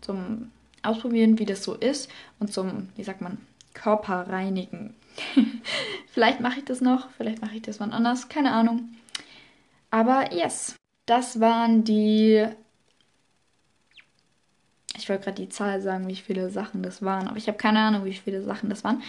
zum 0.00 0.50
Ausprobieren, 0.82 1.38
wie 1.38 1.44
das 1.44 1.64
so 1.64 1.74
ist 1.74 2.10
und 2.38 2.52
zum, 2.52 2.88
wie 2.96 3.04
sagt 3.04 3.20
man, 3.20 3.38
Körper 3.74 4.28
reinigen. 4.28 4.94
vielleicht 6.12 6.40
mache 6.40 6.60
ich 6.60 6.64
das 6.64 6.80
noch, 6.80 7.10
vielleicht 7.16 7.42
mache 7.42 7.56
ich 7.56 7.62
das 7.62 7.80
wann 7.80 7.92
anders, 7.92 8.28
keine 8.28 8.52
Ahnung. 8.52 8.88
Aber 9.90 10.32
yes, 10.32 10.76
das 11.06 11.40
waren 11.40 11.84
die. 11.84 12.46
Ich 14.96 15.08
wollte 15.08 15.24
gerade 15.24 15.42
die 15.42 15.48
Zahl 15.48 15.80
sagen, 15.80 16.08
wie 16.08 16.16
viele 16.16 16.50
Sachen 16.50 16.82
das 16.82 17.02
waren, 17.02 17.28
aber 17.28 17.36
ich 17.36 17.46
habe 17.46 17.58
keine 17.58 17.80
Ahnung, 17.80 18.04
wie 18.04 18.14
viele 18.14 18.42
Sachen 18.42 18.68
das 18.68 18.84
waren. 18.84 19.02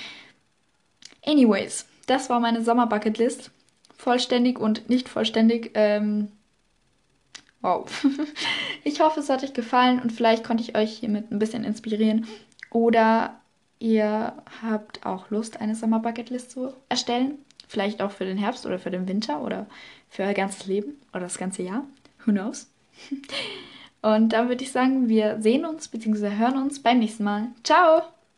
Anyways, 1.26 1.88
das 2.06 2.30
war 2.30 2.40
meine 2.40 2.64
Sommer-Bucketlist. 2.64 3.52
Vollständig 3.98 4.60
und 4.60 4.90
nicht 4.90 5.10
vollständig. 5.10 5.72
Ähm, 5.74 6.32
Wow. 7.62 7.86
Ich 8.86 9.02
hoffe, 9.02 9.20
es 9.20 9.30
hat 9.30 9.44
euch 9.44 9.54
gefallen 9.54 10.02
und 10.02 10.12
vielleicht 10.12 10.44
konnte 10.46 10.64
ich 10.64 10.76
euch 10.76 10.98
hiermit 10.98 11.32
ein 11.32 11.40
bisschen 11.40 11.66
inspirieren. 11.66 12.26
Oder 12.72 13.40
ihr 13.78 14.34
habt 14.62 15.06
auch 15.06 15.30
Lust, 15.30 15.60
eine 15.60 15.76
Summer 15.76 16.00
Bucketlist 16.00 16.52
zu 16.52 16.74
erstellen. 16.88 17.40
Vielleicht 17.68 18.02
auch 18.02 18.12
für 18.12 18.26
den 18.26 18.38
Herbst 18.38 18.66
oder 18.66 18.80
für 18.80 18.90
den 18.90 19.08
Winter 19.08 19.42
oder 19.42 19.68
für 20.10 20.24
euer 20.24 20.34
ganzes 20.34 20.66
Leben 20.66 20.94
oder 21.12 21.22
das 21.22 21.38
ganze 21.38 21.62
Jahr. 21.62 21.84
Who 22.26 22.32
knows? 22.32 22.72
Und 24.02 24.30
dann 24.30 24.48
würde 24.48 24.64
ich 24.64 24.72
sagen, 24.72 25.10
wir 25.10 25.42
sehen 25.42 25.66
uns 25.66 25.90
bzw. 25.90 26.38
hören 26.38 26.58
uns 26.58 26.82
beim 26.82 27.00
nächsten 27.00 27.26
Mal. 27.26 27.50
Ciao! 27.64 28.04